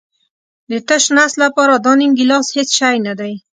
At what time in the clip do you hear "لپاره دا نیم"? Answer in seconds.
1.43-2.11